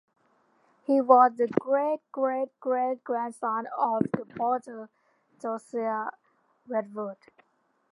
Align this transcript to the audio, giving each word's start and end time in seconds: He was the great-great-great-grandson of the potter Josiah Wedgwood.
He 0.83 0.99
was 0.99 1.33
the 1.37 1.47
great-great-great-grandson 1.47 3.67
of 3.77 4.01
the 4.11 4.25
potter 4.35 4.89
Josiah 5.39 6.09
Wedgwood. 6.67 7.17